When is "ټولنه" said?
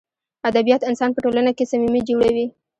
1.25-1.51